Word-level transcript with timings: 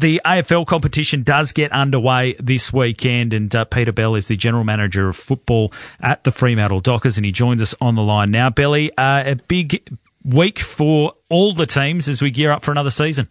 the 0.00 0.20
AFL 0.24 0.66
competition 0.66 1.22
does 1.22 1.52
get 1.52 1.72
underway 1.72 2.34
this 2.38 2.72
weekend, 2.72 3.32
and 3.32 3.54
uh, 3.54 3.64
Peter 3.64 3.92
Bell 3.92 4.14
is 4.14 4.28
the 4.28 4.36
general 4.36 4.64
manager 4.64 5.08
of 5.08 5.16
football 5.16 5.72
at 6.00 6.24
the 6.24 6.30
Fremantle 6.30 6.80
Dockers, 6.80 7.16
and 7.16 7.24
he 7.24 7.32
joins 7.32 7.62
us 7.62 7.74
on 7.80 7.94
the 7.94 8.02
line 8.02 8.30
now. 8.30 8.50
Belly, 8.50 8.90
uh, 8.96 9.22
a 9.24 9.34
big 9.34 9.98
week 10.24 10.58
for 10.58 11.14
all 11.28 11.52
the 11.52 11.66
teams 11.66 12.08
as 12.08 12.20
we 12.20 12.30
gear 12.30 12.50
up 12.50 12.62
for 12.62 12.72
another 12.72 12.90
season. 12.90 13.28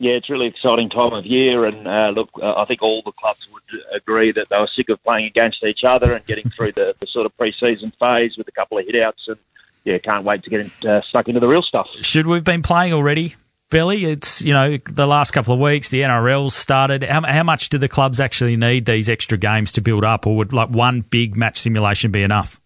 Yeah, 0.00 0.12
it's 0.12 0.30
really 0.30 0.46
exciting 0.46 0.90
time 0.90 1.12
of 1.12 1.26
year, 1.26 1.64
and 1.64 1.86
uh, 1.86 2.12
look, 2.14 2.30
uh, 2.40 2.54
I 2.54 2.64
think 2.66 2.82
all 2.82 3.02
the 3.04 3.12
clubs 3.12 3.48
would 3.52 3.82
agree 3.92 4.30
that 4.32 4.48
they 4.48 4.56
were 4.56 4.68
sick 4.74 4.88
of 4.90 5.02
playing 5.02 5.26
against 5.26 5.64
each 5.64 5.82
other 5.82 6.14
and 6.14 6.24
getting 6.24 6.48
through 6.50 6.72
the, 6.72 6.94
the 7.00 7.06
sort 7.08 7.26
of 7.26 7.36
pre-season 7.36 7.92
phase 7.98 8.36
with 8.36 8.46
a 8.46 8.52
couple 8.52 8.78
of 8.78 8.86
hit-outs, 8.86 9.26
and 9.26 9.36
yeah, 9.84 9.98
can't 9.98 10.24
wait 10.24 10.44
to 10.44 10.50
get 10.50 10.86
uh, 10.86 11.02
stuck 11.02 11.26
into 11.26 11.40
the 11.40 11.48
real 11.48 11.62
stuff. 11.62 11.88
Should 12.02 12.28
we've 12.28 12.44
been 12.44 12.62
playing 12.62 12.92
already? 12.92 13.34
Billy, 13.70 14.06
it's 14.06 14.40
you 14.40 14.54
know 14.54 14.78
the 14.86 15.06
last 15.06 15.32
couple 15.32 15.52
of 15.52 15.60
weeks 15.60 15.90
the 15.90 16.00
NRL's 16.00 16.54
started. 16.54 17.02
How, 17.02 17.22
how 17.22 17.42
much 17.42 17.68
do 17.68 17.76
the 17.76 17.88
clubs 17.88 18.18
actually 18.18 18.56
need 18.56 18.86
these 18.86 19.10
extra 19.10 19.36
games 19.36 19.72
to 19.72 19.82
build 19.82 20.04
up, 20.04 20.26
or 20.26 20.36
would 20.36 20.52
like 20.54 20.70
one 20.70 21.02
big 21.02 21.36
match 21.36 21.58
simulation 21.58 22.10
be 22.10 22.22
enough? 22.22 22.60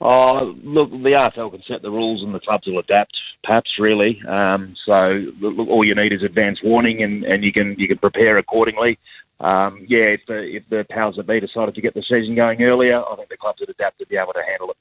Oh, 0.00 0.56
look, 0.64 0.90
the 0.90 0.96
AFL 0.96 1.52
can 1.52 1.62
set 1.62 1.82
the 1.82 1.90
rules 1.90 2.24
and 2.24 2.34
the 2.34 2.40
clubs 2.40 2.66
will 2.66 2.80
adapt, 2.80 3.16
perhaps, 3.44 3.78
really. 3.78 4.20
Um, 4.26 4.74
so 4.84 5.22
look, 5.40 5.68
all 5.68 5.84
you 5.84 5.94
need 5.94 6.12
is 6.12 6.24
advance 6.24 6.60
warning 6.62 7.02
and, 7.04 7.22
and 7.22 7.44
you 7.44 7.52
can 7.52 7.76
you 7.78 7.86
can 7.86 7.98
prepare 7.98 8.38
accordingly. 8.38 8.98
Um, 9.38 9.84
yeah, 9.86 10.14
if 10.14 10.26
the, 10.26 10.38
if 10.38 10.68
the 10.68 10.86
powers 10.88 11.16
that 11.16 11.26
be 11.26 11.40
decided 11.40 11.74
to 11.74 11.80
get 11.80 11.94
the 11.94 12.02
season 12.02 12.34
going 12.34 12.62
earlier, 12.62 13.00
I 13.00 13.16
think 13.16 13.28
the 13.28 13.36
clubs 13.36 13.60
would 13.60 13.68
adapt 13.68 13.98
to 13.98 14.06
be 14.06 14.16
able 14.16 14.32
to 14.32 14.42
handle 14.42 14.70
it. 14.70 14.76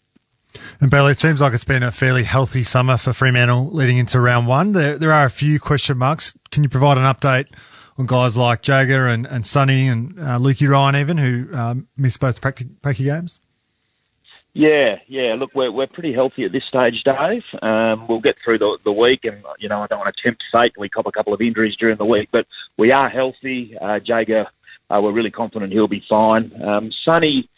And 0.80 0.90
Bailey, 0.90 1.14
it 1.14 1.20
seems 1.20 1.42
like 1.42 1.54
it's 1.54 1.64
been 1.64 1.84
a 1.84 1.92
fairly 1.92 2.24
healthy 2.24 2.64
summer 2.64 2.98
for 2.98 3.14
Fremantle 3.14 3.70
leading 3.72 3.98
into 3.98 4.20
round 4.20 4.48
one. 4.48 4.72
There, 4.74 4.98
there 4.98 5.12
are 5.12 5.26
a 5.26 5.30
few 5.30 5.60
question 5.60 5.98
marks. 5.98 6.38
Can 6.52 6.64
you 6.64 6.70
provide 6.70 6.98
an 6.98 7.04
update 7.04 7.48
on 7.98 8.06
guys 8.06 8.36
like 8.38 8.68
Jaeger 8.68 9.08
and, 9.08 9.26
and 9.26 9.46
Sonny 9.46 9.88
and 9.88 10.20
uh, 10.20 10.38
Lukey 10.38 10.68
Ryan 10.68 10.96
even, 10.96 11.18
who 11.18 11.56
um, 11.56 11.88
missed 11.98 12.20
both 12.20 12.42
Packy 12.42 13.04
games? 13.04 13.42
Yeah, 14.54 14.98
yeah. 15.08 15.36
Look, 15.36 15.52
we're 15.56 15.72
we're 15.72 15.88
pretty 15.88 16.14
healthy 16.14 16.44
at 16.44 16.52
this 16.52 16.66
stage, 16.68 17.04
Dave. 17.06 17.44
Um, 17.62 18.06
we'll 18.08 18.20
get 18.20 18.36
through 18.44 18.58
the 18.58 18.78
the 18.84 18.92
week, 18.92 19.22
and 19.24 19.42
you 19.60 19.70
know 19.70 19.82
I 19.82 19.88
don't 19.88 20.00
want 20.00 20.14
to 20.14 20.22
tempt 20.22 20.44
fate. 20.52 20.74
We 20.78 20.90
cop 20.90 21.06
a 21.06 21.12
couple 21.12 21.34
of 21.34 21.40
injuries 21.40 21.78
during 21.80 21.98
the 21.98 22.06
week, 22.06 22.30
but 22.34 22.46
we 22.78 22.92
are 22.92 23.08
healthy. 23.08 23.78
Uh, 23.80 24.00
Jaeger, 24.04 24.48
uh, 24.90 25.00
we're 25.02 25.14
really 25.14 25.32
confident 25.32 25.72
he'll 25.72 25.88
be 25.88 26.04
fine. 26.10 26.52
Um, 26.62 26.92
Sonny, 27.06 27.50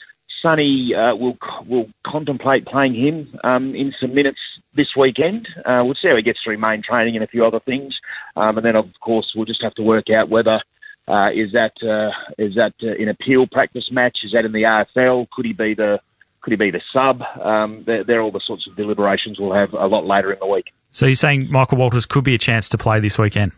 Sonny 0.43 0.93
uh, 0.93 1.15
will 1.15 1.37
will 1.65 1.89
contemplate 2.05 2.65
playing 2.65 2.93
him 2.93 3.39
um, 3.43 3.73
in 3.73 3.93
some 3.99 4.13
minutes 4.13 4.39
this 4.75 4.89
weekend. 4.95 5.47
Uh, 5.65 5.81
we'll 5.85 5.95
see 5.95 6.09
how 6.09 6.17
he 6.17 6.21
gets 6.21 6.39
through 6.43 6.57
main 6.57 6.83
training 6.83 7.15
and 7.15 7.23
a 7.23 7.27
few 7.27 7.45
other 7.45 7.61
things, 7.61 7.97
um, 8.35 8.57
and 8.57 8.65
then 8.65 8.75
of 8.75 8.87
course 9.01 9.31
we'll 9.35 9.45
just 9.45 9.63
have 9.63 9.73
to 9.75 9.81
work 9.81 10.09
out 10.09 10.29
whether 10.29 10.61
uh, 11.07 11.29
is 11.33 11.53
that 11.53 11.71
uh, 11.81 12.11
is 12.37 12.55
that 12.55 12.73
uh, 12.83 12.93
in 12.95 13.07
a 13.07 13.13
Peel 13.13 13.47
practice 13.47 13.89
match? 13.89 14.19
Is 14.23 14.33
that 14.33 14.45
in 14.45 14.51
the 14.51 14.63
AFL? 14.63 15.29
Could 15.31 15.45
he 15.45 15.53
be 15.53 15.73
the 15.73 16.01
could 16.41 16.51
he 16.51 16.57
be 16.57 16.71
the 16.71 16.81
sub? 16.91 17.21
Um, 17.41 17.83
they're, 17.85 18.03
they're 18.03 18.21
all 18.21 18.31
the 18.31 18.41
sorts 18.45 18.67
of 18.67 18.75
deliberations 18.75 19.39
we'll 19.39 19.53
have 19.53 19.73
a 19.73 19.87
lot 19.87 20.05
later 20.05 20.33
in 20.33 20.39
the 20.39 20.45
week. 20.45 20.73
So 20.91 21.05
you're 21.05 21.15
saying 21.15 21.49
Michael 21.49 21.77
Walters 21.77 22.05
could 22.05 22.25
be 22.25 22.35
a 22.35 22.37
chance 22.37 22.67
to 22.69 22.77
play 22.77 22.99
this 22.99 23.17
weekend? 23.17 23.53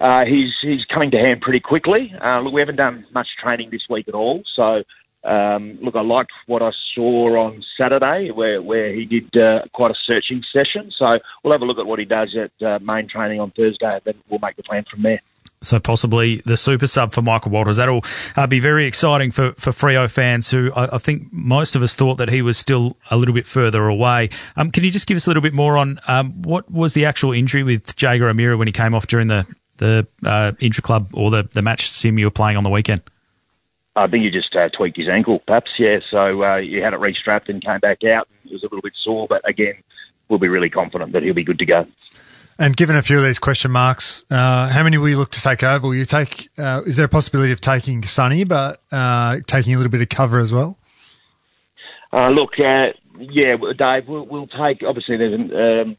Uh, 0.00 0.24
he's 0.24 0.54
he's 0.60 0.84
coming 0.86 1.10
to 1.10 1.18
hand 1.18 1.42
pretty 1.42 1.60
quickly. 1.60 2.14
Uh, 2.22 2.40
look, 2.40 2.52
we 2.52 2.60
haven't 2.60 2.76
done 2.76 3.06
much 3.14 3.28
training 3.42 3.70
this 3.70 3.82
week 3.88 4.08
at 4.08 4.14
all, 4.14 4.42
so 4.54 4.82
um, 5.26 5.78
look, 5.82 5.96
I 5.96 6.02
liked 6.02 6.30
what 6.46 6.62
I 6.62 6.70
saw 6.94 7.46
on 7.46 7.64
Saturday, 7.76 8.30
where 8.30 8.62
where 8.62 8.94
he 8.94 9.04
did 9.04 9.36
uh, 9.36 9.62
quite 9.72 9.90
a 9.90 9.94
searching 10.06 10.42
session. 10.52 10.92
So 10.96 11.18
we'll 11.42 11.52
have 11.52 11.62
a 11.62 11.64
look 11.64 11.78
at 11.78 11.86
what 11.86 11.98
he 11.98 12.04
does 12.04 12.36
at 12.36 12.66
uh, 12.66 12.78
main 12.80 13.08
training 13.08 13.40
on 13.40 13.50
Thursday, 13.50 13.94
and 13.94 14.02
then 14.04 14.14
we'll 14.28 14.40
make 14.40 14.56
the 14.56 14.62
plan 14.62 14.84
from 14.88 15.02
there. 15.02 15.20
So 15.62 15.80
possibly 15.80 16.42
the 16.44 16.56
super 16.56 16.86
sub 16.86 17.12
for 17.12 17.22
Michael 17.22 17.50
Walters. 17.50 17.78
That'll 17.78 18.04
uh, 18.36 18.46
be 18.46 18.60
very 18.60 18.86
exciting 18.86 19.32
for, 19.32 19.52
for 19.52 19.70
Freo 19.72 20.08
fans 20.08 20.50
who 20.50 20.70
I, 20.74 20.96
I, 20.96 20.98
think 20.98 21.32
most 21.32 21.74
of 21.74 21.82
us 21.82 21.94
thought 21.94 22.16
that 22.16 22.28
he 22.28 22.42
was 22.42 22.58
still 22.58 22.96
a 23.10 23.16
little 23.16 23.34
bit 23.34 23.46
further 23.46 23.86
away. 23.86 24.30
Um, 24.56 24.70
can 24.70 24.84
you 24.84 24.90
just 24.90 25.06
give 25.06 25.16
us 25.16 25.26
a 25.26 25.30
little 25.30 25.42
bit 25.42 25.54
more 25.54 25.78
on 25.78 25.98
um, 26.06 26.42
what 26.42 26.70
was 26.70 26.94
the 26.94 27.06
actual 27.06 27.32
injury 27.32 27.62
with 27.62 28.00
Jaeger 28.00 28.28
O'Meara 28.28 28.56
when 28.56 28.68
he 28.68 28.72
came 28.72 28.94
off 28.94 29.06
during 29.06 29.28
the, 29.28 29.46
the 29.78 30.06
uh, 30.24 30.52
intra 30.60 30.82
club 30.82 31.10
or 31.14 31.30
the, 31.30 31.48
the 31.54 31.62
match 31.62 31.90
sim 31.90 32.18
you 32.18 32.26
were 32.26 32.30
playing 32.30 32.56
on 32.56 32.62
the 32.62 32.70
weekend? 32.70 33.02
I 33.96 34.06
think 34.06 34.24
he 34.24 34.30
just 34.30 34.54
uh, 34.54 34.68
tweaked 34.68 34.98
his 34.98 35.08
ankle, 35.08 35.40
perhaps, 35.46 35.70
yeah. 35.78 36.00
So 36.10 36.42
uh, 36.42 36.58
he 36.58 36.76
had 36.76 36.92
it 36.92 37.00
restrapped 37.00 37.48
and 37.48 37.64
came 37.64 37.80
back 37.80 38.04
out. 38.04 38.28
It 38.44 38.52
was 38.52 38.62
a 38.62 38.66
little 38.66 38.82
bit 38.82 38.92
sore, 39.02 39.26
but 39.26 39.48
again, 39.48 39.74
we'll 40.28 40.38
be 40.38 40.48
really 40.48 40.68
confident 40.68 41.12
that 41.12 41.22
he'll 41.22 41.34
be 41.34 41.44
good 41.44 41.58
to 41.58 41.66
go. 41.66 41.86
And 42.58 42.76
given 42.76 42.96
a 42.96 43.02
few 43.02 43.18
of 43.18 43.24
these 43.24 43.38
question 43.38 43.70
marks, 43.70 44.24
uh, 44.30 44.68
how 44.68 44.82
many 44.82 44.98
will 44.98 45.08
you 45.08 45.18
look 45.18 45.30
to 45.32 45.40
take 45.40 45.62
over? 45.62 45.88
Will 45.88 45.94
you 45.94 46.04
take? 46.04 46.48
Uh, 46.58 46.82
is 46.86 46.96
there 46.96 47.06
a 47.06 47.08
possibility 47.08 47.52
of 47.52 47.60
taking 47.60 48.02
Sonny, 48.02 48.44
but 48.44 48.80
uh, 48.92 49.38
taking 49.46 49.74
a 49.74 49.76
little 49.78 49.90
bit 49.90 50.00
of 50.00 50.08
cover 50.08 50.40
as 50.40 50.52
well? 50.52 50.78
Uh, 52.12 52.30
look, 52.30 52.52
yeah, 52.56 52.92
Dave, 53.76 54.08
we'll, 54.08 54.24
we'll, 54.26 54.46
take. 54.46 54.82
Obviously, 54.82 55.18
there's 55.18 55.34
an, 55.34 55.54
um, 55.54 55.96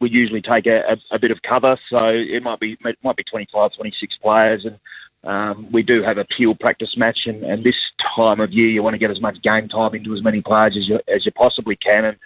we 0.00 0.10
usually 0.10 0.42
take 0.42 0.66
a, 0.66 0.80
a, 0.80 1.14
a, 1.14 1.18
bit 1.18 1.30
of 1.30 1.42
cover, 1.42 1.78
so 1.88 2.08
it 2.08 2.42
might 2.42 2.58
be 2.58 2.76
it 2.84 2.98
might 3.04 3.16
be 3.16 3.22
25, 3.24 3.72
26 3.76 4.16
players, 4.20 4.64
and 4.64 4.78
um, 5.24 5.68
we 5.72 5.82
do 5.82 6.02
have 6.02 6.18
a 6.18 6.24
Peel 6.24 6.54
practice 6.54 6.94
match, 6.96 7.20
and, 7.26 7.42
and, 7.42 7.64
this 7.64 7.76
time 8.16 8.40
of 8.40 8.52
year, 8.52 8.68
you 8.68 8.82
want 8.82 8.94
to 8.94 8.98
get 8.98 9.10
as 9.10 9.20
much 9.20 9.42
game 9.42 9.68
time 9.68 9.94
into 9.94 10.14
as 10.14 10.22
many 10.22 10.42
players 10.42 10.76
as 10.76 10.88
you, 10.88 11.00
as 11.14 11.24
you 11.24 11.32
possibly 11.32 11.76
can. 11.76 12.04
And 12.04 12.16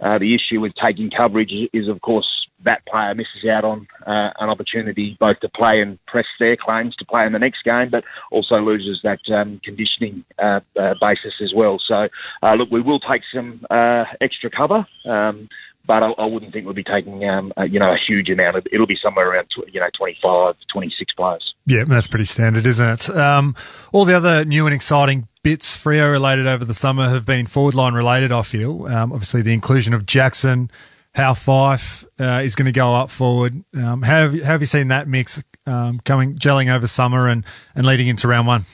uh, 0.00 0.18
the 0.18 0.34
issue 0.34 0.60
with 0.60 0.72
taking 0.74 1.10
coverage 1.10 1.52
is, 1.72 1.88
of 1.88 2.00
course, 2.00 2.26
that 2.64 2.84
player 2.86 3.14
misses 3.14 3.48
out 3.48 3.64
on 3.64 3.86
uh, 4.06 4.30
an 4.40 4.48
opportunity 4.48 5.16
both 5.20 5.38
to 5.40 5.48
play 5.48 5.80
and 5.80 6.04
press 6.06 6.26
their 6.40 6.56
claims 6.56 6.96
to 6.96 7.04
play 7.04 7.24
in 7.24 7.32
the 7.32 7.38
next 7.38 7.62
game, 7.62 7.88
but 7.90 8.02
also 8.32 8.56
loses 8.56 9.00
that 9.04 9.20
um, 9.32 9.60
conditioning 9.62 10.24
uh, 10.38 10.60
uh 10.78 10.94
basis 11.00 11.34
as 11.40 11.52
well. 11.54 11.78
So, 11.86 12.08
uh, 12.42 12.54
look, 12.54 12.70
we 12.70 12.80
will 12.80 13.00
take 13.00 13.22
some 13.32 13.64
uh, 13.70 14.04
extra 14.20 14.50
cover. 14.50 14.86
Um, 15.04 15.48
but 15.88 16.02
I, 16.02 16.10
I, 16.10 16.26
wouldn't 16.26 16.52
think 16.52 16.66
we'll 16.66 16.74
be 16.74 16.84
taking 16.84 17.28
um, 17.28 17.50
a, 17.56 17.66
you 17.66 17.80
know 17.80 17.90
a 17.90 17.96
huge 17.96 18.28
amount. 18.28 18.56
Of, 18.58 18.66
it'll 18.70 18.86
be 18.86 18.98
somewhere 19.02 19.32
around 19.32 19.48
you 19.72 19.80
know 19.80 19.88
25, 19.96 20.54
26 20.70 21.14
players. 21.14 21.54
Yeah, 21.66 21.84
that's 21.84 22.06
pretty 22.06 22.26
standard, 22.26 22.66
isn't 22.66 22.88
it? 22.88 23.10
Um, 23.10 23.56
all 23.90 24.04
the 24.04 24.16
other 24.16 24.44
new 24.44 24.66
and 24.66 24.74
exciting 24.74 25.26
bits 25.42 25.82
Freo 25.82 26.12
related 26.12 26.46
over 26.46 26.64
the 26.64 26.74
summer 26.74 27.08
have 27.08 27.24
been 27.24 27.46
forward 27.46 27.74
line 27.74 27.94
related. 27.94 28.30
I 28.30 28.42
feel 28.42 28.86
um, 28.86 29.12
obviously 29.12 29.40
the 29.40 29.54
inclusion 29.54 29.94
of 29.94 30.04
Jackson, 30.04 30.70
how 31.14 31.32
Fyfe 31.32 32.04
uh, 32.20 32.42
is 32.42 32.54
going 32.54 32.66
to 32.66 32.72
go 32.72 32.94
up 32.94 33.08
forward. 33.08 33.64
Um, 33.74 34.02
how, 34.02 34.20
have 34.20 34.34
you, 34.34 34.44
how, 34.44 34.52
have 34.52 34.60
you, 34.60 34.66
seen 34.66 34.88
that 34.88 35.08
mix 35.08 35.42
um, 35.66 36.00
coming 36.04 36.36
gelling 36.36 36.72
over 36.72 36.86
summer 36.86 37.28
and, 37.28 37.44
and 37.74 37.86
leading 37.86 38.08
into 38.08 38.28
round 38.28 38.46
one? 38.46 38.66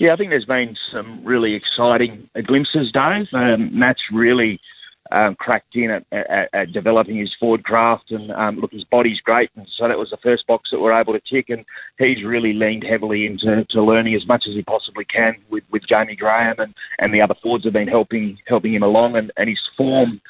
Yeah, 0.00 0.14
I 0.14 0.16
think 0.16 0.30
there's 0.30 0.44
been 0.44 0.76
some 0.92 1.24
really 1.24 1.54
exciting 1.54 2.28
glimpses, 2.46 2.90
Dave. 2.90 3.26
Um, 3.32 3.78
Matt's 3.78 4.00
really 4.10 4.58
um, 5.12 5.34
cracked 5.34 5.74
in 5.74 5.90
at, 5.90 6.04
at, 6.12 6.48
at, 6.52 6.72
developing 6.72 7.16
his 7.16 7.34
forward 7.38 7.64
craft, 7.64 8.10
and 8.10 8.30
um, 8.32 8.56
look, 8.56 8.72
his 8.72 8.84
body's 8.84 9.20
great, 9.20 9.50
and 9.56 9.66
so 9.76 9.88
that 9.88 9.98
was 9.98 10.10
the 10.10 10.16
first 10.18 10.46
box 10.46 10.70
that 10.70 10.80
we're 10.80 10.98
able 10.98 11.12
to 11.12 11.20
tick. 11.20 11.48
And 11.48 11.64
he's 11.98 12.24
really 12.24 12.52
leaned 12.52 12.84
heavily 12.84 13.26
into 13.26 13.64
to 13.70 13.82
learning 13.82 14.14
as 14.14 14.26
much 14.26 14.44
as 14.48 14.54
he 14.54 14.62
possibly 14.62 15.04
can 15.04 15.36
with, 15.50 15.64
with 15.70 15.86
Jamie 15.88 16.16
Graham, 16.16 16.58
and, 16.58 16.74
and 16.98 17.12
the 17.12 17.20
other 17.20 17.34
forwards 17.42 17.64
have 17.64 17.72
been 17.72 17.88
helping 17.88 18.38
helping 18.46 18.74
him 18.74 18.82
along, 18.82 19.16
and, 19.16 19.32
and 19.36 19.48
his 19.48 19.60
form. 19.76 20.20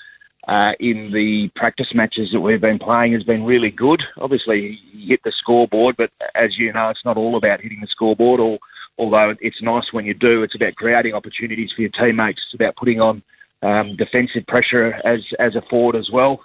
Uh, 0.49 0.73
in 0.81 1.13
the 1.13 1.51
practice 1.55 1.95
matches 1.95 2.31
that 2.33 2.41
we've 2.41 2.63
been 2.63 2.79
playing 2.79 3.13
has 3.13 3.23
been 3.23 3.45
really 3.45 3.71
good. 3.71 4.03
Obviously, 4.17 4.81
he 4.91 5.09
hit 5.09 5.21
the 5.23 5.31
scoreboard, 5.39 5.97
but 5.99 6.11
as 6.35 6.59
you 6.59 6.73
know, 6.73 6.89
it's 6.89 7.05
not 7.05 7.19
all 7.19 7.37
about 7.37 7.61
hitting 7.61 7.79
the 7.81 7.87
scoreboard. 7.87 8.41
Or 8.41 8.59
although 8.99 9.35
it's 9.41 9.61
nice 9.61 9.93
when 9.93 10.07
you 10.07 10.15
do, 10.15 10.43
it's 10.43 10.55
about 10.55 10.77
creating 10.77 11.13
opportunities 11.13 11.71
for 11.77 11.83
your 11.83 11.91
teammates. 11.91 12.41
It's 12.47 12.55
about 12.55 12.75
putting 12.75 13.01
on 13.01 13.23
um, 13.63 13.97
defensive 13.97 14.47
pressure 14.47 14.95
as 15.05 15.21
as 15.39 15.55
a 15.55 15.63
forward 15.69 15.97
as 15.97 16.09
well. 16.13 16.41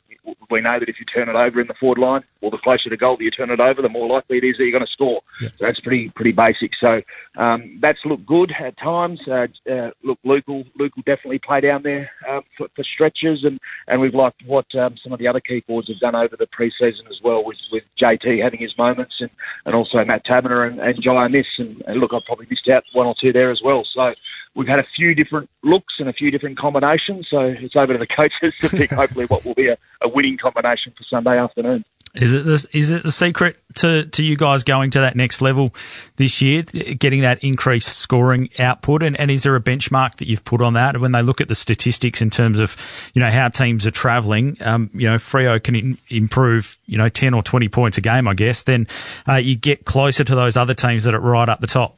We 0.49 0.61
know 0.61 0.79
that 0.79 0.89
if 0.89 0.99
you 0.99 1.05
turn 1.05 1.29
it 1.29 1.35
over 1.35 1.59
in 1.59 1.67
the 1.67 1.73
forward 1.73 1.97
line, 1.97 2.23
or 2.41 2.51
the 2.51 2.57
closer 2.57 2.89
to 2.89 2.97
goal 2.97 3.17
that 3.17 3.23
you 3.23 3.31
turn 3.31 3.49
it 3.49 3.59
over, 3.59 3.81
the 3.81 3.89
more 3.89 4.07
likely 4.07 4.37
it 4.37 4.43
is 4.43 4.57
that 4.57 4.63
you're 4.63 4.71
going 4.71 4.85
to 4.85 4.91
score. 4.91 5.21
Yeah. 5.41 5.49
So 5.49 5.65
that's 5.65 5.79
pretty 5.79 6.09
pretty 6.09 6.31
basic. 6.31 6.71
So 6.79 7.01
um, 7.37 7.79
that's 7.81 7.99
looked 8.05 8.25
good 8.25 8.53
at 8.59 8.77
times. 8.77 9.19
Uh, 9.27 9.47
uh, 9.69 9.91
look, 10.03 10.19
Luke 10.23 10.47
will, 10.47 10.63
Luke 10.77 10.95
will 10.95 11.03
definitely 11.05 11.39
play 11.39 11.61
down 11.61 11.83
there 11.83 12.09
uh, 12.27 12.41
for, 12.57 12.67
for, 12.75 12.83
stretches, 12.83 13.43
and, 13.43 13.59
and 13.87 13.99
we've 13.99 14.13
liked 14.13 14.41
what 14.45 14.65
um, 14.75 14.95
some 15.03 15.11
of 15.11 15.19
the 15.19 15.27
other 15.27 15.39
key 15.39 15.63
forwards 15.65 15.89
have 15.89 15.99
done 15.99 16.15
over 16.15 16.35
the 16.37 16.47
pre-season 16.47 17.05
as 17.09 17.19
well, 17.23 17.43
with, 17.43 17.57
with 17.71 17.83
JT 18.01 18.41
having 18.41 18.59
his 18.59 18.77
moments, 18.77 19.15
and, 19.19 19.29
and 19.65 19.75
also 19.75 20.03
Matt 20.05 20.25
Taberner 20.25 20.67
and, 20.67 20.79
and 20.79 21.01
Jye 21.01 21.25
Amiss. 21.25 21.45
And, 21.57 21.81
and 21.87 21.99
look, 21.99 22.13
I've 22.13 22.25
probably 22.25 22.47
missed 22.49 22.69
out 22.69 22.83
one 22.93 23.07
or 23.07 23.15
two 23.19 23.33
there 23.33 23.51
as 23.51 23.61
well. 23.63 23.85
So 23.93 24.13
we've 24.55 24.67
had 24.67 24.79
a 24.79 24.87
few 24.95 25.13
different 25.13 25.49
looks 25.63 25.95
and 25.99 26.09
a 26.09 26.13
few 26.13 26.31
different 26.31 26.57
combinations. 26.57 27.27
So 27.29 27.39
it's 27.41 27.75
over 27.75 27.93
to 27.93 27.99
the 27.99 28.07
coaches 28.07 28.53
to 28.61 28.69
pick 28.69 28.91
hopefully 28.93 29.25
what 29.25 29.45
will 29.45 29.53
be 29.53 29.67
a, 29.67 29.77
a 30.01 30.09
winning 30.15 30.37
combination 30.37 30.93
for 30.97 31.03
Sunday 31.03 31.37
afternoon. 31.37 31.83
Is 32.15 32.31
it 32.31 32.45
the, 32.45 32.65
is 32.71 32.91
it 32.91 33.03
the 33.03 33.11
secret 33.11 33.57
to, 33.75 34.05
to 34.05 34.23
you 34.23 34.37
guys 34.37 34.63
going 34.63 34.89
to 34.91 35.01
that 35.01 35.17
next 35.17 35.41
level 35.41 35.75
this 36.15 36.41
year, 36.41 36.63
getting 36.63 37.21
that 37.21 37.43
increased 37.43 37.89
scoring 37.89 38.49
output? 38.57 39.03
And, 39.03 39.19
and 39.19 39.29
is 39.29 39.43
there 39.43 39.55
a 39.55 39.61
benchmark 39.61 40.15
that 40.15 40.27
you've 40.27 40.45
put 40.45 40.61
on 40.61 40.75
that? 40.75 40.97
When 41.01 41.11
they 41.11 41.21
look 41.21 41.41
at 41.41 41.49
the 41.49 41.55
statistics 41.55 42.21
in 42.21 42.29
terms 42.29 42.59
of, 42.59 42.77
you 43.13 43.19
know, 43.19 43.29
how 43.29 43.49
teams 43.49 43.85
are 43.85 43.91
travelling, 43.91 44.55
um, 44.61 44.89
you 44.93 45.09
know, 45.09 45.17
Freo 45.17 45.61
can 45.61 45.75
in, 45.75 45.97
improve, 46.07 46.77
you 46.85 46.97
know, 46.97 47.09
10 47.09 47.33
or 47.33 47.43
20 47.43 47.67
points 47.67 47.97
a 47.97 48.01
game, 48.01 48.29
I 48.29 48.33
guess, 48.33 48.63
then 48.63 48.87
uh, 49.27 49.35
you 49.35 49.55
get 49.55 49.83
closer 49.83 50.23
to 50.23 50.35
those 50.35 50.55
other 50.55 50.73
teams 50.73 51.03
that 51.03 51.13
are 51.13 51.19
right 51.19 51.49
up 51.49 51.59
the 51.59 51.67
top. 51.67 51.97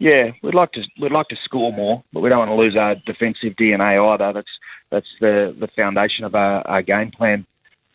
Yeah, 0.00 0.30
we'd 0.42 0.54
like 0.54 0.72
to 0.72 0.82
we'd 1.00 1.10
like 1.10 1.26
to 1.28 1.36
score 1.44 1.72
more, 1.72 2.04
but 2.12 2.20
we 2.20 2.28
don't 2.28 2.38
want 2.38 2.50
to 2.50 2.54
lose 2.54 2.76
our 2.76 2.94
defensive 2.94 3.54
DNA 3.54 4.00
either. 4.14 4.32
That's 4.32 4.57
that's 4.90 5.08
the 5.20 5.54
the 5.58 5.68
foundation 5.68 6.24
of 6.24 6.34
our, 6.34 6.66
our 6.66 6.82
game 6.82 7.10
plan 7.10 7.46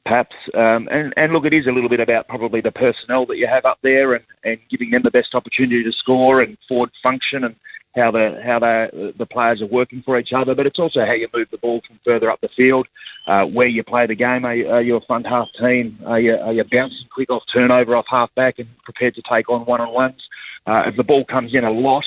perhaps. 0.06 0.36
Um, 0.54 0.88
and, 0.92 1.14
and 1.16 1.34
look, 1.34 1.46
it 1.46 1.54
is 1.54 1.66
a 1.68 1.72
little 1.72 1.90
bit 1.90 2.00
about 2.00 2.28
probably 2.28 2.62
the 2.62 2.72
personnel 2.72 3.26
that 3.28 3.38
you 3.38 3.48
have 3.48 3.66
up 3.66 3.80
there 3.82 4.14
and, 4.14 4.24
and 4.44 4.60
giving 4.70 4.92
them 4.92 5.02
the 5.04 5.12
best 5.12 5.34
opportunity 5.34 5.84
to 5.84 5.92
score 5.94 6.42
and 6.42 6.58
forward 6.68 6.92
function 7.02 7.46
and 7.46 7.56
how 7.96 8.10
the 8.10 8.42
how 8.44 8.58
the 8.60 9.14
the 9.18 9.26
players 9.26 9.62
are 9.62 9.68
working 9.68 10.02
for 10.02 10.20
each 10.20 10.34
other. 10.36 10.56
But 10.56 10.66
it's 10.66 10.80
also 10.80 11.06
how 11.06 11.14
you 11.14 11.28
move 11.34 11.48
the 11.52 11.58
ball 11.58 11.82
from 11.88 12.00
further 12.04 12.30
up 12.30 12.42
the 12.42 12.50
field, 12.50 12.88
uh, 13.28 13.46
where 13.46 13.68
you 13.68 13.84
play 13.84 14.08
the 14.08 14.16
game. 14.16 14.46
Are 14.46 14.56
you, 14.56 14.68
are 14.68 14.82
you 14.82 14.96
a 14.96 15.02
front 15.02 15.28
half 15.28 15.48
team? 15.60 16.00
Are 16.06 16.20
you, 16.20 16.36
are 16.36 16.54
you 16.54 16.64
bouncing 16.64 17.08
quick 17.14 17.30
off 17.30 17.44
turnover 17.54 17.96
off 17.96 18.06
half 18.10 18.34
back 18.36 18.60
and 18.60 18.68
prepared 18.84 19.16
to 19.16 19.22
take 19.32 19.50
on 19.50 19.66
one 19.66 19.80
on 19.80 19.94
ones? 19.94 20.22
Uh, 20.66 20.84
if 20.88 20.96
the 20.98 21.04
ball 21.04 21.24
comes 21.26 21.54
in 21.54 21.64
a 21.64 21.72
lot, 21.72 22.06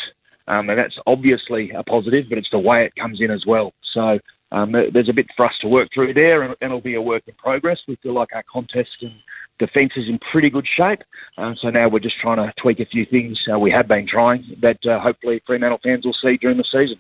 um, 0.49 0.69
and 0.71 0.79
that's 0.79 0.99
obviously 1.07 1.71
a 1.71 1.83
positive, 1.83 2.27
but 2.29 2.39
it's 2.39 2.51
the 2.51 2.59
way 2.59 2.85
it 2.85 2.97
comes 2.97 3.21
in 3.21 3.31
as 3.31 3.45
well. 3.47 3.73
So 3.93 4.19
um, 4.53 4.73
there's 4.73 5.09
a 5.09 5.13
bit 5.13 5.27
for 5.37 5.47
us 5.47 5.55
to 5.61 5.69
work 5.69 5.89
through 5.93 6.15
there, 6.15 6.43
and, 6.43 6.55
it'll 6.61 6.81
be 6.81 6.95
a 6.95 7.03
work 7.03 7.25
in 7.27 7.35
progress. 7.35 7.79
We 7.89 7.97
feel 7.97 8.15
like 8.15 8.35
our 8.35 8.45
contest 8.51 8.91
and 9.01 9.15
defence 9.59 9.93
is 9.97 10.09
in 10.09 10.19
pretty 10.31 10.51
good 10.51 10.67
shape. 10.77 11.01
Um, 11.39 11.57
so 11.61 11.71
now 11.71 11.89
we're 11.89 11.99
just 11.99 12.19
trying 12.21 12.37
to 12.37 12.53
tweak 12.61 12.81
a 12.81 12.87
few 12.87 13.07
things 13.07 13.39
uh, 13.53 13.59
we 13.59 13.71
have 13.71 13.89
been 13.89 14.07
trying 14.07 14.45
that 14.61 14.85
uh, 14.87 15.01
hopefully 15.01 15.43
Fremantle 15.47 15.81
fans 15.83 16.05
will 16.05 16.17
see 16.23 16.37
during 16.37 16.59
the 16.59 16.65
season. 16.65 16.99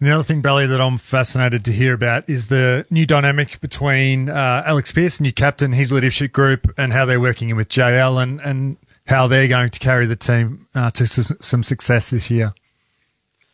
The 0.00 0.12
other 0.12 0.22
thing, 0.22 0.40
Belly, 0.42 0.66
that 0.68 0.80
I'm 0.80 0.96
fascinated 0.96 1.64
to 1.64 1.72
hear 1.72 1.92
about 1.92 2.28
is 2.30 2.48
the 2.48 2.86
new 2.88 3.04
dynamic 3.04 3.60
between 3.60 4.30
uh, 4.30 4.62
Alex 4.64 4.92
Pearce, 4.92 5.20
new 5.20 5.32
captain, 5.32 5.72
his 5.72 5.90
leadership 5.90 6.30
group, 6.32 6.72
and 6.78 6.92
how 6.92 7.04
they're 7.04 7.20
working 7.20 7.50
in 7.50 7.56
with 7.56 7.68
JL 7.68 8.22
and, 8.22 8.40
and 8.40 8.76
how 9.08 9.26
they're 9.26 9.48
going 9.48 9.70
to 9.70 9.78
carry 9.80 10.06
the 10.06 10.14
team 10.14 10.68
uh, 10.72 10.92
to 10.92 11.06
some 11.06 11.64
success 11.64 12.10
this 12.10 12.30
year. 12.30 12.54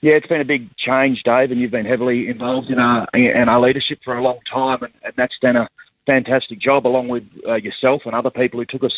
Yeah, 0.05 0.17
it's 0.17 0.27
been 0.27 0.43
a 0.43 0.45
big 0.45 0.69
change, 0.77 1.23
Dave, 1.25 1.51
and 1.51 1.59
you've 1.59 1.71
been 1.71 1.87
heavily 1.87 2.29
involved 2.29 2.69
in 2.69 2.79
our 2.79 3.09
in 3.15 3.49
our 3.49 3.59
leadership 3.59 4.01
for 4.05 4.15
a 4.15 4.23
long 4.23 4.39
time, 4.53 4.83
and, 4.83 4.93
and 5.03 5.15
that's 5.17 5.33
done 5.41 5.57
a 5.57 5.67
fantastic 6.05 6.61
job 6.61 6.87
along 6.87 7.09
with 7.09 7.23
uh, 7.49 7.55
yourself 7.55 8.03
and 8.05 8.15
other 8.15 8.29
people 8.29 8.61
who 8.61 8.67
took 8.67 8.85
us 8.85 8.93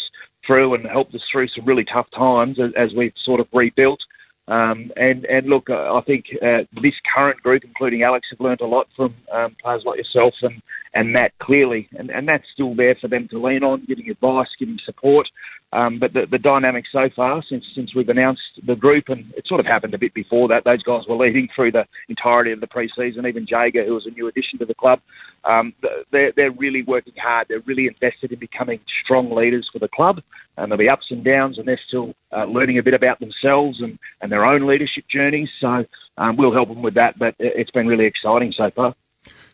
through 0.45 0.75
and 0.75 0.85
helped 0.85 1.15
us 1.15 1.21
through 1.31 1.47
some 1.47 1.65
really 1.65 1.85
tough 1.85 2.09
times 2.11 2.59
as, 2.59 2.73
as 2.77 2.93
we've 2.93 3.13
sort 3.25 3.39
of 3.39 3.47
rebuilt. 3.53 4.01
Um, 4.49 4.91
and 4.97 5.25
and 5.27 5.47
look, 5.47 5.71
I 5.71 6.01
think 6.05 6.25
uh, 6.43 6.65
this 6.83 6.95
current 7.15 7.41
group, 7.41 7.63
including 7.63 8.03
Alex, 8.03 8.27
have 8.31 8.41
learned 8.41 8.61
a 8.61 8.67
lot 8.67 8.89
from 8.97 9.15
um, 9.33 9.55
players 9.63 9.85
like 9.87 9.99
yourself 9.99 10.35
and 10.43 10.61
and 10.97 11.15
that 11.15 11.33
clearly, 11.39 11.89
and 11.99 12.11
and 12.11 12.27
that's 12.27 12.49
still 12.53 12.75
there 12.75 12.97
for 13.01 13.09
them 13.09 13.29
to 13.29 13.43
lean 13.47 13.63
on, 13.63 13.85
giving 13.87 14.09
advice, 14.11 14.49
giving 14.59 14.79
support. 14.85 15.29
Um, 15.73 15.99
but 15.99 16.13
the, 16.15 16.27
the 16.31 16.39
dynamic 16.39 16.85
so 16.91 17.11
far 17.15 17.43
since 17.49 17.65
since 17.75 17.95
we've 17.95 18.09
announced 18.09 18.41
the 18.67 18.77
group, 18.77 19.09
and 19.09 19.33
it 19.37 19.47
sort 19.47 19.61
of 19.61 19.67
happened 19.67 19.95
a 19.95 19.99
bit 19.99 20.15
before 20.15 20.49
that, 20.49 20.65
those 20.65 20.83
guys 20.83 21.03
were 21.09 21.17
leading 21.17 21.49
through 21.55 21.73
the 21.73 21.85
entirety 22.09 22.53
of 22.53 22.61
the 22.61 22.67
pre-season. 22.67 23.27
Even 23.27 23.47
Jaeger, 23.47 23.85
who 23.85 23.95
was 23.95 24.07
a 24.07 24.11
new 24.11 24.27
addition 24.29 24.59
to 24.59 24.65
the 24.65 24.75
club, 24.75 25.01
um, 25.45 25.75
they're, 26.13 26.33
they're 26.35 26.53
really 26.53 26.83
working 26.83 27.15
hard. 27.21 27.49
They're 27.49 27.61
really 27.67 27.89
invested 27.89 28.33
in 28.33 28.39
becoming 28.39 28.81
strong 29.05 29.31
leaders 29.31 29.69
for 29.71 29.81
the 29.81 29.89
club. 29.89 30.23
And 30.57 30.71
there'll 30.71 30.79
be 30.79 30.89
ups 30.89 31.11
and 31.11 31.23
downs, 31.23 31.59
and 31.59 31.69
they're 31.69 31.81
still 31.89 32.15
uh, 32.33 32.47
learning 32.47 32.79
a 32.79 32.83
bit 32.83 32.95
about 32.95 33.21
themselves 33.21 33.83
and, 33.83 33.99
and 34.23 34.33
their 34.33 34.47
own 34.47 34.67
leadership 34.67 35.05
journeys. 35.11 35.51
So 35.61 35.85
um, 36.17 36.37
we'll 36.39 36.55
help 36.55 36.69
them 36.69 36.81
with 36.81 36.95
that. 36.95 37.19
But 37.19 37.35
it's 37.39 37.71
been 37.73 37.87
really 37.87 38.07
exciting 38.07 38.55
so 38.57 38.71
far. 38.71 38.95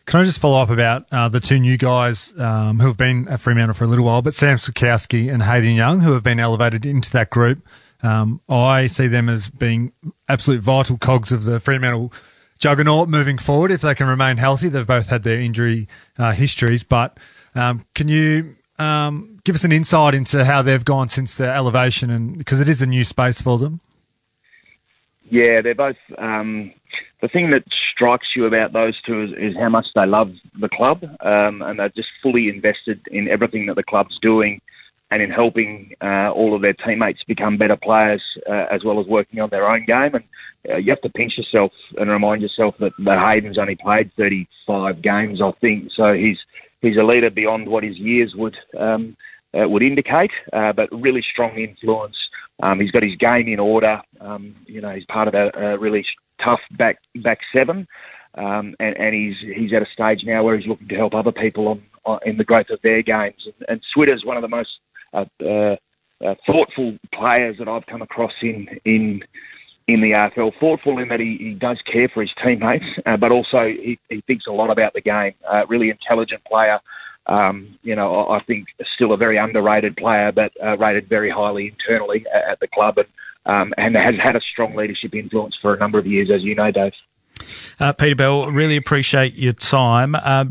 Can 0.05 0.19
I 0.19 0.23
just 0.23 0.39
follow 0.39 0.61
up 0.61 0.69
about 0.69 1.05
uh, 1.11 1.29
the 1.29 1.39
two 1.39 1.59
new 1.59 1.77
guys 1.77 2.37
um, 2.37 2.79
who 2.79 2.87
have 2.87 2.97
been 2.97 3.27
at 3.29 3.39
Fremantle 3.39 3.73
for 3.73 3.85
a 3.85 3.87
little 3.87 4.05
while, 4.05 4.21
but 4.21 4.33
Sam 4.33 4.57
Switkowski 4.57 5.31
and 5.33 5.43
Hayden 5.43 5.75
Young, 5.75 6.01
who 6.01 6.11
have 6.11 6.23
been 6.23 6.39
elevated 6.39 6.85
into 6.85 7.09
that 7.11 7.29
group? 7.29 7.65
Um, 8.01 8.41
I 8.49 8.87
see 8.87 9.07
them 9.07 9.29
as 9.29 9.49
being 9.49 9.93
absolute 10.27 10.61
vital 10.61 10.97
cogs 10.97 11.31
of 11.31 11.45
the 11.45 11.59
Fremantle 11.61 12.11
juggernaut 12.59 13.07
moving 13.07 13.37
forward 13.37 13.71
if 13.71 13.81
they 13.81 13.95
can 13.95 14.07
remain 14.07 14.37
healthy. 14.37 14.67
They've 14.67 14.85
both 14.85 15.07
had 15.07 15.23
their 15.23 15.39
injury 15.39 15.87
uh, 16.17 16.33
histories, 16.33 16.83
but 16.83 17.17
um, 17.55 17.85
can 17.95 18.09
you 18.09 18.55
um, 18.79 19.39
give 19.45 19.55
us 19.55 19.63
an 19.63 19.71
insight 19.71 20.13
into 20.13 20.43
how 20.43 20.61
they've 20.61 20.83
gone 20.83 21.07
since 21.09 21.37
their 21.37 21.53
elevation, 21.53 22.09
and 22.09 22.37
because 22.37 22.59
it 22.59 22.67
is 22.67 22.81
a 22.81 22.85
new 22.85 23.05
space 23.05 23.41
for 23.41 23.57
them? 23.57 23.79
Yeah, 25.29 25.61
they're 25.61 25.73
both 25.73 25.97
um, 26.17 26.73
the 27.23 27.29
thing 27.29 27.51
that 27.51 27.63
strikes 27.95 28.27
you 28.35 28.45
about 28.45 28.73
those 28.73 29.01
two 29.01 29.21
is, 29.21 29.31
is 29.31 29.55
how 29.57 29.69
much 29.69 29.87
they 29.95 30.05
love 30.05 30.33
the 30.59 30.67
club, 30.67 31.05
um, 31.21 31.61
and 31.61 31.79
they're 31.79 31.87
just 31.87 32.09
fully 32.21 32.49
invested 32.49 32.99
in 33.09 33.29
everything 33.29 33.65
that 33.67 33.77
the 33.77 33.83
club's 33.83 34.19
doing, 34.21 34.59
and 35.09 35.21
in 35.21 35.29
helping 35.29 35.95
uh, 36.01 36.31
all 36.31 36.53
of 36.53 36.61
their 36.61 36.73
teammates 36.73 37.23
become 37.23 37.55
better 37.55 37.77
players, 37.77 38.21
uh, 38.49 38.65
as 38.69 38.83
well 38.83 38.99
as 38.99 39.07
working 39.07 39.39
on 39.39 39.49
their 39.51 39.69
own 39.69 39.85
game. 39.85 40.15
And 40.15 40.25
uh, 40.69 40.75
you 40.75 40.91
have 40.91 40.99
to 40.99 41.09
pinch 41.09 41.37
yourself 41.37 41.71
and 41.97 42.09
remind 42.09 42.41
yourself 42.41 42.75
that, 42.79 42.91
that 42.99 43.25
Hayden's 43.25 43.57
only 43.57 43.77
played 43.77 44.11
35 44.17 45.01
games, 45.01 45.41
I 45.41 45.51
think, 45.61 45.91
so 45.95 46.11
he's 46.11 46.39
he's 46.81 46.97
a 46.97 47.03
leader 47.03 47.29
beyond 47.29 47.69
what 47.69 47.85
his 47.85 47.97
years 47.97 48.35
would 48.35 48.57
um, 48.77 49.15
uh, 49.57 49.69
would 49.69 49.81
indicate, 49.81 50.31
uh, 50.51 50.73
but 50.73 50.91
really 50.91 51.21
strong 51.21 51.57
influence. 51.57 52.17
Um, 52.63 52.79
he's 52.79 52.91
got 52.91 53.03
his 53.03 53.17
game 53.17 53.49
in 53.49 53.59
order. 53.59 54.01
Um, 54.21 54.55
you 54.67 54.79
know, 54.79 54.91
he's 54.91 55.03
part 55.05 55.27
of 55.27 55.33
a, 55.33 55.51
a 55.53 55.77
really 55.77 56.05
tough 56.41 56.61
back 56.71 56.97
back 57.13 57.39
seven, 57.51 57.87
um, 58.35 58.73
and, 58.79 58.95
and 58.97 59.13
he's 59.13 59.37
he's 59.39 59.73
at 59.73 59.81
a 59.81 59.85
stage 59.85 60.23
now 60.23 60.43
where 60.43 60.57
he's 60.57 60.65
looking 60.65 60.87
to 60.87 60.95
help 60.95 61.13
other 61.13 61.33
people 61.33 61.67
on, 61.67 61.83
on 62.05 62.19
in 62.25 62.37
the 62.37 62.45
growth 62.45 62.69
of 62.69 62.81
their 62.81 63.01
games. 63.01 63.45
And, 63.45 63.65
and 63.67 63.81
Switter's 63.93 64.23
one 64.23 64.37
of 64.37 64.43
the 64.43 64.47
most 64.47 64.71
uh, 65.13 65.25
uh, 65.41 65.75
uh, 66.23 66.35
thoughtful 66.45 66.97
players 67.13 67.57
that 67.57 67.67
I've 67.67 67.85
come 67.85 68.01
across 68.01 68.33
in 68.41 68.79
in 68.85 69.25
in 69.89 69.99
the 69.99 70.11
AFL. 70.11 70.53
Thoughtful 70.57 70.99
in 70.99 71.09
that 71.09 71.19
he, 71.19 71.35
he 71.35 71.53
does 71.55 71.81
care 71.81 72.07
for 72.07 72.21
his 72.21 72.31
teammates, 72.41 72.85
uh, 73.05 73.17
but 73.17 73.33
also 73.33 73.65
he, 73.65 73.99
he 74.07 74.21
thinks 74.21 74.47
a 74.47 74.53
lot 74.53 74.69
about 74.69 74.93
the 74.93 75.01
game. 75.01 75.33
Uh, 75.45 75.65
really 75.67 75.89
intelligent 75.89 76.45
player. 76.45 76.79
Um, 77.25 77.77
you 77.83 77.95
know, 77.95 78.27
I 78.29 78.43
think 78.43 78.67
still 78.95 79.13
a 79.13 79.17
very 79.17 79.37
underrated 79.37 79.95
player, 79.95 80.31
but 80.31 80.51
uh, 80.61 80.77
rated 80.77 81.07
very 81.07 81.29
highly 81.29 81.67
internally 81.67 82.25
at, 82.27 82.59
the 82.59 82.67
club. 82.67 82.97
And 82.97 83.07
um, 83.45 83.73
and 83.77 83.95
has 83.95 84.15
had 84.21 84.35
a 84.35 84.41
strong 84.41 84.75
leadership 84.75 85.13
influence 85.13 85.57
for 85.61 85.73
a 85.73 85.77
number 85.77 85.99
of 85.99 86.07
years, 86.07 86.29
as 86.33 86.43
you 86.43 86.55
know, 86.55 86.71
Dave. 86.71 86.93
Uh, 87.79 87.91
Peter 87.91 88.15
Bell, 88.15 88.47
really 88.51 88.77
appreciate 88.77 89.33
your 89.33 89.53
time. 89.53 90.15
Uh, 90.15 90.45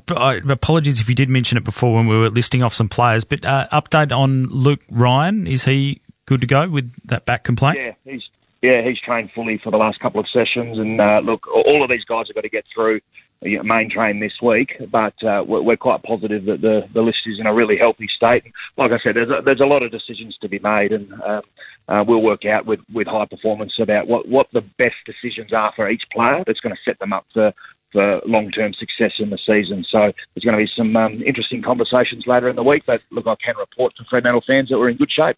apologies 0.49 1.01
if 1.01 1.09
you 1.09 1.15
did 1.15 1.29
mention 1.29 1.57
it 1.57 1.65
before 1.65 1.95
when 1.95 2.07
we 2.07 2.19
were 2.19 2.29
listing 2.29 2.63
off 2.63 2.75
some 2.75 2.89
players, 2.89 3.25
but 3.25 3.45
uh, 3.45 3.69
update 3.73 4.13
on 4.13 4.47
Luke 4.49 4.81
Ryan. 4.91 5.47
Is 5.47 5.65
he 5.65 6.01
good 6.27 6.41
to 6.41 6.47
go 6.47 6.69
with 6.69 6.93
that 7.07 7.25
back 7.25 7.45
complaint? 7.45 7.79
Yeah, 7.79 8.13
he's 8.13 8.23
yeah 8.61 8.83
he's 8.83 9.01
trained 9.01 9.31
fully 9.33 9.59
for 9.59 9.71
the 9.71 9.79
last 9.79 10.01
couple 10.01 10.21
of 10.21 10.29
sessions, 10.29 10.79
and 10.79 11.01
uh, 11.01 11.21
look, 11.25 11.47
all 11.49 11.83
of 11.83 11.89
these 11.89 12.05
guys 12.05 12.27
have 12.27 12.35
got 12.35 12.43
to 12.43 12.51
get 12.51 12.65
through 12.75 13.01
main 13.43 13.91
train 13.91 14.21
this 14.21 14.41
week, 14.43 14.73
but 14.91 15.15
uh, 15.25 15.45
we're, 15.47 15.77
quite 15.77 16.03
positive 16.03 16.45
that 16.45 16.61
the, 16.61 16.83
the 16.95 17.03
list 17.03 17.19
is 17.27 17.41
in 17.41 17.47
a 17.47 17.55
really 17.55 17.77
healthy 17.77 18.09
state. 18.15 18.45
Like 18.77 18.93
I 18.93 18.99
said, 19.03 19.17
there's 19.17 19.31
a, 19.31 19.43
there's 19.45 19.61
a 19.61 19.67
lot 19.67 19.83
of 19.83 19.91
decisions 19.91 20.37
to 20.41 20.49
be 20.49 20.59
made, 20.61 20.93
and 20.93 21.13
um, 21.23 21.43
uh, 21.89 22.05
we'll 22.07 22.23
work 22.23 22.45
out 22.45 22.67
with, 22.67 22.81
with 22.93 23.07
high 23.07 23.27
performance 23.27 23.73
about 23.81 24.07
what, 24.07 24.29
what 24.29 24.47
the 24.53 24.61
best 24.79 24.97
decisions 25.07 25.53
are 25.53 25.73
for 25.75 25.91
each 25.91 26.03
player 26.13 26.45
that's 26.47 26.61
going 26.61 26.75
to 26.75 26.81
set 26.85 26.99
them 27.01 27.13
up 27.13 27.27
for, 27.33 27.53
for 27.93 28.21
long-term 28.27 28.75
success 28.75 29.13
in 29.19 29.31
the 29.31 29.39
season. 29.39 29.85
So 29.91 30.13
there's 30.35 30.45
going 30.45 30.57
to 30.57 30.65
be 30.65 30.71
some 30.77 30.95
um, 30.97 31.23
interesting 31.23 31.63
conversations 31.63 32.25
later 32.27 32.49
in 32.49 32.57
the 32.57 32.63
week, 32.63 32.85
but 32.87 33.03
look, 33.11 33.27
I 33.27 33.35
can 33.45 33.57
report 33.57 33.97
to 33.97 34.05
Fremantle 34.09 34.45
fans 34.47 34.69
that 34.69 34.79
we're 34.79 34.91
in 34.91 34.97
good 34.97 35.11
shape. 35.11 35.37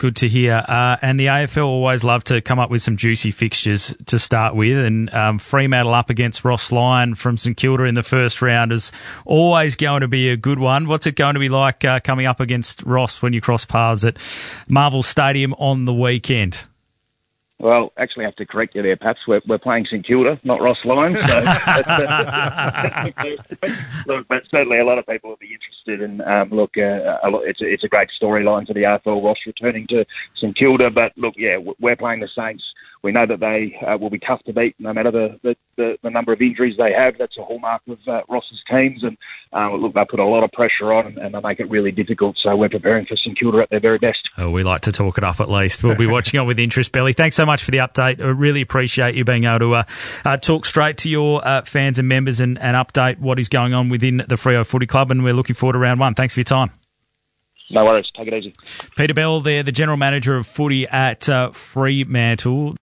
Good 0.00 0.16
to 0.16 0.28
hear. 0.30 0.64
Uh, 0.66 0.96
and 1.02 1.20
the 1.20 1.26
AFL 1.26 1.66
always 1.66 2.02
love 2.02 2.24
to 2.24 2.40
come 2.40 2.58
up 2.58 2.70
with 2.70 2.80
some 2.80 2.96
juicy 2.96 3.30
fixtures 3.30 3.94
to 4.06 4.18
start 4.18 4.54
with. 4.54 4.78
And 4.78 5.12
um, 5.12 5.38
Fremantle 5.38 5.92
up 5.92 6.08
against 6.08 6.42
Ross 6.42 6.72
Lyon 6.72 7.14
from 7.14 7.36
St 7.36 7.54
Kilda 7.54 7.84
in 7.84 7.94
the 7.94 8.02
first 8.02 8.40
round 8.40 8.72
is 8.72 8.92
always 9.26 9.76
going 9.76 10.00
to 10.00 10.08
be 10.08 10.30
a 10.30 10.38
good 10.38 10.58
one. 10.58 10.86
What's 10.86 11.06
it 11.06 11.16
going 11.16 11.34
to 11.34 11.38
be 11.38 11.50
like 11.50 11.84
uh, 11.84 12.00
coming 12.00 12.24
up 12.24 12.40
against 12.40 12.82
Ross 12.84 13.20
when 13.20 13.34
you 13.34 13.42
cross 13.42 13.66
paths 13.66 14.02
at 14.02 14.16
Marvel 14.70 15.02
Stadium 15.02 15.52
on 15.58 15.84
the 15.84 15.92
weekend? 15.92 16.62
Well, 17.60 17.92
actually, 17.98 18.24
I 18.24 18.28
have 18.28 18.36
to 18.36 18.46
correct 18.46 18.74
you 18.74 18.80
there, 18.82 18.96
Perhaps 18.96 19.20
We're, 19.28 19.42
we're 19.46 19.58
playing 19.58 19.84
St 19.84 20.06
Kilda, 20.06 20.40
not 20.44 20.62
Ross 20.62 20.78
Lyon. 20.82 21.14
So 21.14 21.20
look, 24.06 24.26
but 24.28 24.44
certainly 24.50 24.78
a 24.78 24.84
lot 24.84 24.98
of 24.98 25.06
people 25.06 25.28
will 25.28 25.36
be 25.36 25.52
interested. 25.52 26.00
in. 26.00 26.22
um, 26.22 26.48
look, 26.48 26.78
uh, 26.78 27.18
it's 27.44 27.60
a, 27.60 27.66
it's 27.66 27.84
a 27.84 27.88
great 27.88 28.08
storyline 28.20 28.66
for 28.66 28.72
the 28.72 28.84
AFL. 28.84 29.22
Ross 29.22 29.36
returning 29.46 29.86
to 29.88 30.06
St 30.36 30.56
Kilda, 30.56 30.90
but 30.90 31.12
look, 31.18 31.34
yeah, 31.36 31.58
we're 31.78 31.96
playing 31.96 32.20
the 32.20 32.30
Saints. 32.34 32.64
We 33.02 33.12
know 33.12 33.26
that 33.26 33.40
they 33.40 33.76
uh, 33.86 33.96
will 33.96 34.10
be 34.10 34.18
tough 34.18 34.42
to 34.44 34.52
beat 34.52 34.74
no 34.78 34.92
matter 34.92 35.10
the, 35.10 35.40
the, 35.42 35.56
the, 35.76 35.98
the, 36.02 36.10
number 36.10 36.32
of 36.32 36.40
injuries 36.42 36.76
they 36.76 36.92
have. 36.92 37.14
That's 37.18 37.36
a 37.38 37.42
hallmark 37.42 37.82
of 37.88 37.98
uh, 38.06 38.20
Ross's 38.28 38.60
teams. 38.70 39.02
And 39.02 39.16
uh, 39.52 39.74
look, 39.74 39.94
they 39.94 40.04
put 40.08 40.20
a 40.20 40.24
lot 40.24 40.44
of 40.44 40.52
pressure 40.52 40.92
on 40.92 41.06
and, 41.06 41.18
and, 41.18 41.34
they 41.34 41.40
make 41.40 41.60
it 41.60 41.70
really 41.70 41.92
difficult. 41.92 42.36
So 42.42 42.54
we're 42.56 42.68
preparing 42.68 43.06
for 43.06 43.16
St 43.16 43.38
Kilda 43.38 43.60
at 43.60 43.70
their 43.70 43.80
very 43.80 43.98
best. 43.98 44.18
Oh, 44.36 44.50
we 44.50 44.62
like 44.62 44.82
to 44.82 44.92
talk 44.92 45.16
it 45.16 45.24
up 45.24 45.40
at 45.40 45.48
least. 45.48 45.82
We'll 45.82 45.96
be 45.96 46.06
watching 46.10 46.38
on 46.38 46.46
with 46.46 46.58
interest, 46.58 46.92
Belly. 46.92 47.12
Thanks 47.14 47.36
so 47.36 47.46
much 47.46 47.64
for 47.64 47.70
the 47.70 47.78
update. 47.78 48.20
I 48.20 48.28
really 48.28 48.60
appreciate 48.60 49.14
you 49.14 49.24
being 49.24 49.44
able 49.44 49.58
to 49.60 49.74
uh, 49.76 49.82
uh, 50.24 50.36
talk 50.36 50.66
straight 50.66 50.98
to 50.98 51.08
your 51.08 51.46
uh, 51.46 51.62
fans 51.62 51.98
and 51.98 52.08
members 52.08 52.40
and, 52.40 52.58
and 52.58 52.76
update 52.76 53.18
what 53.18 53.38
is 53.38 53.48
going 53.48 53.72
on 53.72 53.88
within 53.88 54.18
the 54.18 54.36
Freo 54.36 54.66
Footy 54.66 54.86
Club. 54.86 55.10
And 55.10 55.24
we're 55.24 55.34
looking 55.34 55.54
forward 55.54 55.72
to 55.74 55.78
round 55.78 56.00
one. 56.00 56.14
Thanks 56.14 56.34
for 56.34 56.40
your 56.40 56.44
time. 56.44 56.72
No 57.70 57.84
worries. 57.84 58.10
Take 58.16 58.26
it 58.26 58.34
easy. 58.34 58.52
Peter 58.96 59.14
Bell, 59.14 59.40
there, 59.40 59.62
the 59.62 59.72
general 59.72 59.96
manager 59.96 60.36
of 60.36 60.46
footy 60.46 60.88
at 60.88 61.28
uh, 61.28 61.50
Fremantle. 61.52 62.74